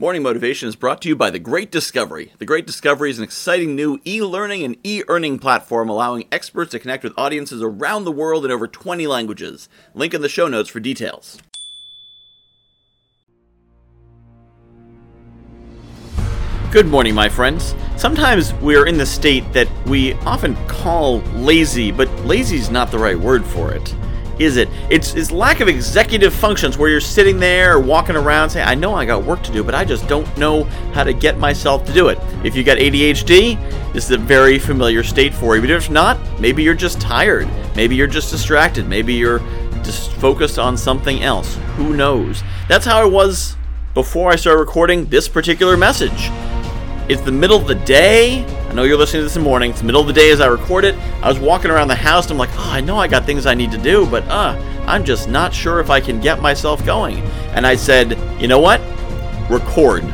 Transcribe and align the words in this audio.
Morning 0.00 0.22
Motivation 0.22 0.66
is 0.66 0.76
brought 0.76 1.02
to 1.02 1.10
you 1.10 1.14
by 1.14 1.28
The 1.28 1.38
Great 1.38 1.70
Discovery. 1.70 2.32
The 2.38 2.46
Great 2.46 2.66
Discovery 2.66 3.10
is 3.10 3.18
an 3.18 3.24
exciting 3.24 3.76
new 3.76 4.00
e 4.06 4.22
learning 4.22 4.62
and 4.62 4.78
e 4.82 5.02
earning 5.08 5.38
platform 5.38 5.90
allowing 5.90 6.26
experts 6.32 6.70
to 6.70 6.78
connect 6.78 7.04
with 7.04 7.12
audiences 7.18 7.62
around 7.62 8.04
the 8.04 8.10
world 8.10 8.46
in 8.46 8.50
over 8.50 8.66
20 8.66 9.06
languages. 9.06 9.68
Link 9.92 10.14
in 10.14 10.22
the 10.22 10.28
show 10.30 10.48
notes 10.48 10.70
for 10.70 10.80
details. 10.80 11.36
Good 16.70 16.86
morning, 16.86 17.14
my 17.14 17.28
friends. 17.28 17.74
Sometimes 17.98 18.54
we're 18.54 18.86
in 18.86 18.96
the 18.96 19.04
state 19.04 19.52
that 19.52 19.68
we 19.86 20.14
often 20.24 20.56
call 20.66 21.18
lazy, 21.34 21.92
but 21.92 22.08
lazy 22.24 22.56
is 22.56 22.70
not 22.70 22.90
the 22.90 22.98
right 22.98 23.20
word 23.20 23.44
for 23.44 23.70
it 23.74 23.94
is 24.40 24.56
it? 24.56 24.68
It's, 24.88 25.14
it's 25.14 25.30
lack 25.30 25.60
of 25.60 25.68
executive 25.68 26.32
functions 26.32 26.78
where 26.78 26.88
you're 26.88 27.00
sitting 27.00 27.38
there 27.38 27.78
walking 27.78 28.16
around 28.16 28.50
saying, 28.50 28.66
I 28.66 28.74
know 28.74 28.94
I 28.94 29.04
got 29.04 29.22
work 29.22 29.42
to 29.44 29.52
do, 29.52 29.62
but 29.62 29.74
I 29.74 29.84
just 29.84 30.08
don't 30.08 30.26
know 30.38 30.64
how 30.94 31.04
to 31.04 31.12
get 31.12 31.38
myself 31.38 31.84
to 31.86 31.92
do 31.92 32.08
it. 32.08 32.18
If 32.42 32.56
you 32.56 32.64
got 32.64 32.78
ADHD, 32.78 33.92
this 33.92 34.06
is 34.06 34.10
a 34.12 34.18
very 34.18 34.58
familiar 34.58 35.02
state 35.02 35.34
for 35.34 35.56
you. 35.56 35.60
But 35.60 35.70
if 35.70 35.90
not, 35.90 36.18
maybe 36.40 36.62
you're 36.62 36.74
just 36.74 37.00
tired. 37.00 37.48
Maybe 37.76 37.94
you're 37.94 38.06
just 38.06 38.30
distracted. 38.30 38.88
Maybe 38.88 39.14
you're 39.14 39.40
just 39.82 40.10
focused 40.12 40.58
on 40.58 40.76
something 40.76 41.22
else. 41.22 41.56
Who 41.76 41.94
knows? 41.94 42.42
That's 42.68 42.86
how 42.86 43.00
I 43.00 43.04
was 43.04 43.56
before 43.94 44.30
I 44.30 44.36
started 44.36 44.60
recording 44.60 45.06
this 45.06 45.28
particular 45.28 45.76
message. 45.76 46.30
It's 47.10 47.22
the 47.22 47.32
middle 47.32 47.56
of 47.56 47.66
the 47.66 47.74
day. 47.74 48.44
I 48.68 48.72
know 48.72 48.84
you're 48.84 48.96
listening 48.96 49.22
to 49.22 49.24
this 49.24 49.34
in 49.34 49.42
the 49.42 49.48
morning. 49.48 49.70
It's 49.70 49.80
the 49.80 49.84
middle 49.84 50.00
of 50.00 50.06
the 50.06 50.12
day 50.12 50.30
as 50.30 50.40
I 50.40 50.46
record 50.46 50.84
it. 50.84 50.94
I 51.24 51.28
was 51.28 51.40
walking 51.40 51.68
around 51.68 51.88
the 51.88 51.94
house 51.96 52.26
and 52.26 52.34
I'm 52.34 52.38
like, 52.38 52.50
oh, 52.52 52.70
I 52.70 52.80
know 52.80 52.98
I 52.98 53.08
got 53.08 53.26
things 53.26 53.46
I 53.46 53.54
need 53.54 53.72
to 53.72 53.78
do, 53.78 54.06
but 54.06 54.22
uh, 54.28 54.56
I'm 54.86 55.02
just 55.02 55.28
not 55.28 55.52
sure 55.52 55.80
if 55.80 55.90
I 55.90 56.00
can 56.00 56.20
get 56.20 56.40
myself 56.40 56.86
going. 56.86 57.18
And 57.56 57.66
I 57.66 57.74
said, 57.74 58.16
you 58.40 58.46
know 58.46 58.60
what? 58.60 58.80
Record. 59.50 60.04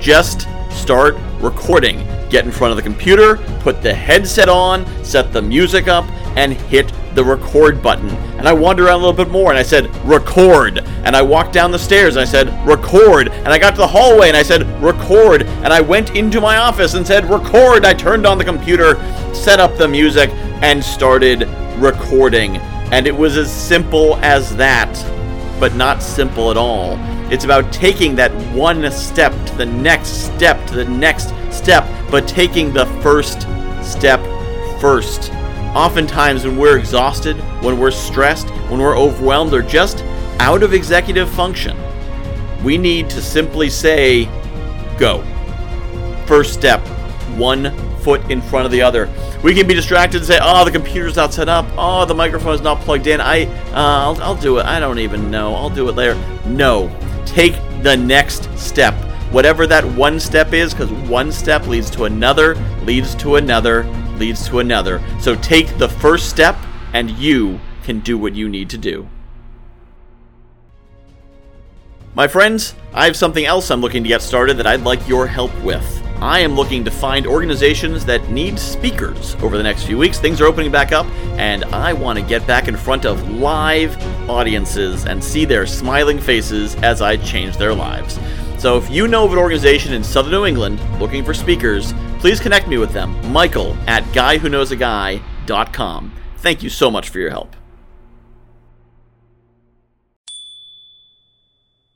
Just 0.00 0.48
start 0.70 1.16
recording. 1.40 2.08
Get 2.30 2.46
in 2.46 2.52
front 2.52 2.70
of 2.70 2.78
the 2.78 2.82
computer, 2.82 3.36
put 3.60 3.82
the 3.82 3.92
headset 3.92 4.48
on, 4.48 4.86
set 5.04 5.34
the 5.34 5.42
music 5.42 5.88
up, 5.88 6.06
and 6.38 6.54
hit 6.54 6.90
the 7.14 7.22
record 7.22 7.82
button. 7.82 8.08
And 8.38 8.48
I 8.48 8.54
wandered 8.54 8.86
around 8.86 9.00
a 9.02 9.06
little 9.06 9.24
bit 9.24 9.30
more 9.30 9.50
and 9.50 9.58
I 9.58 9.62
said, 9.62 9.94
record. 10.06 10.86
And 11.04 11.16
I 11.16 11.22
walked 11.22 11.52
down 11.52 11.70
the 11.70 11.78
stairs 11.78 12.16
and 12.16 12.22
I 12.22 12.24
said, 12.24 12.48
record. 12.66 13.28
And 13.28 13.48
I 13.48 13.58
got 13.58 13.70
to 13.70 13.78
the 13.78 13.86
hallway 13.86 14.28
and 14.28 14.36
I 14.36 14.42
said, 14.42 14.62
record. 14.82 15.42
And 15.42 15.72
I 15.72 15.80
went 15.80 16.14
into 16.14 16.40
my 16.40 16.58
office 16.58 16.94
and 16.94 17.06
said, 17.06 17.28
record. 17.28 17.84
I 17.84 17.94
turned 17.94 18.26
on 18.26 18.38
the 18.38 18.44
computer, 18.44 18.96
set 19.34 19.60
up 19.60 19.76
the 19.76 19.88
music, 19.88 20.30
and 20.62 20.84
started 20.84 21.48
recording. 21.78 22.58
And 22.92 23.06
it 23.06 23.16
was 23.16 23.36
as 23.36 23.50
simple 23.52 24.16
as 24.16 24.54
that, 24.56 24.92
but 25.58 25.74
not 25.74 26.02
simple 26.02 26.50
at 26.50 26.56
all. 26.56 26.98
It's 27.32 27.44
about 27.44 27.72
taking 27.72 28.16
that 28.16 28.32
one 28.54 28.90
step 28.90 29.32
to 29.46 29.56
the 29.56 29.66
next 29.66 30.26
step 30.26 30.66
to 30.66 30.74
the 30.74 30.84
next 30.84 31.32
step, 31.50 31.88
but 32.10 32.26
taking 32.26 32.72
the 32.72 32.86
first 33.02 33.42
step 33.82 34.20
first. 34.80 35.32
Oftentimes, 35.74 36.44
when 36.44 36.56
we're 36.56 36.76
exhausted, 36.76 37.36
when 37.62 37.78
we're 37.78 37.92
stressed, 37.92 38.50
when 38.68 38.80
we're 38.80 38.98
overwhelmed, 38.98 39.54
or 39.54 39.62
just 39.62 40.04
out 40.38 40.62
of 40.62 40.72
executive 40.72 41.30
function, 41.30 41.76
we 42.62 42.76
need 42.78 43.08
to 43.10 43.22
simply 43.22 43.70
say, 43.70 44.24
go. 44.98 45.24
First 46.26 46.52
step, 46.52 46.80
one 47.36 47.74
foot 48.00 48.30
in 48.30 48.40
front 48.40 48.66
of 48.66 48.72
the 48.72 48.82
other. 48.82 49.08
We 49.42 49.54
can 49.54 49.66
be 49.66 49.74
distracted 49.74 50.18
and 50.18 50.26
say, 50.26 50.38
oh, 50.42 50.64
the 50.64 50.70
computer's 50.70 51.16
not 51.16 51.32
set 51.32 51.48
up. 51.48 51.66
Oh, 51.76 52.04
the 52.04 52.14
microphone's 52.14 52.60
not 52.60 52.80
plugged 52.80 53.06
in. 53.06 53.20
I, 53.20 53.44
uh, 53.44 53.74
I'll, 53.74 54.22
I'll 54.22 54.36
do 54.36 54.58
it. 54.58 54.66
I 54.66 54.80
don't 54.80 54.98
even 54.98 55.30
know. 55.30 55.54
I'll 55.54 55.70
do 55.70 55.88
it 55.88 55.92
later. 55.92 56.14
No. 56.46 56.94
Take 57.26 57.54
the 57.82 57.96
next 57.96 58.48
step. 58.58 58.94
Whatever 59.32 59.66
that 59.66 59.84
one 59.84 60.18
step 60.18 60.52
is, 60.52 60.74
because 60.74 60.90
one 61.08 61.30
step 61.30 61.66
leads 61.66 61.88
to 61.90 62.04
another, 62.04 62.56
leads 62.84 63.14
to 63.16 63.36
another, 63.36 63.84
leads 64.16 64.48
to 64.48 64.58
another. 64.58 65.00
So 65.20 65.36
take 65.36 65.78
the 65.78 65.88
first 65.88 66.28
step, 66.28 66.56
and 66.92 67.10
you 67.10 67.60
can 67.84 68.00
do 68.00 68.18
what 68.18 68.34
you 68.34 68.48
need 68.48 68.68
to 68.70 68.78
do. 68.78 69.08
My 72.12 72.26
friends, 72.26 72.74
I 72.92 73.04
have 73.04 73.14
something 73.14 73.44
else 73.44 73.70
I'm 73.70 73.80
looking 73.80 74.02
to 74.02 74.08
get 74.08 74.20
started 74.20 74.56
that 74.56 74.66
I'd 74.66 74.80
like 74.80 75.06
your 75.06 75.28
help 75.28 75.54
with. 75.62 76.02
I 76.16 76.40
am 76.40 76.56
looking 76.56 76.84
to 76.84 76.90
find 76.90 77.24
organizations 77.24 78.04
that 78.04 78.28
need 78.30 78.58
speakers 78.58 79.36
over 79.36 79.56
the 79.56 79.62
next 79.62 79.84
few 79.84 79.96
weeks. 79.96 80.18
Things 80.18 80.40
are 80.40 80.46
opening 80.46 80.72
back 80.72 80.90
up, 80.90 81.06
and 81.38 81.64
I 81.66 81.92
want 81.92 82.18
to 82.18 82.24
get 82.24 82.44
back 82.48 82.66
in 82.66 82.76
front 82.76 83.06
of 83.06 83.30
live 83.30 83.96
audiences 84.28 85.06
and 85.06 85.22
see 85.22 85.44
their 85.44 85.66
smiling 85.66 86.18
faces 86.18 86.74
as 86.76 87.00
I 87.00 87.16
change 87.16 87.56
their 87.56 87.74
lives. 87.74 88.18
So 88.58 88.76
if 88.76 88.90
you 88.90 89.06
know 89.06 89.24
of 89.24 89.32
an 89.32 89.38
organization 89.38 89.94
in 89.94 90.02
southern 90.02 90.32
New 90.32 90.46
England 90.46 90.80
looking 90.98 91.24
for 91.24 91.32
speakers, 91.32 91.94
please 92.18 92.40
connect 92.40 92.66
me 92.66 92.76
with 92.76 92.92
them. 92.92 93.14
Michael 93.32 93.76
at 93.86 94.02
guywhoknowsaguy.com. 94.06 96.12
Thank 96.38 96.62
you 96.62 96.70
so 96.70 96.90
much 96.90 97.08
for 97.08 97.20
your 97.20 97.30
help. 97.30 97.54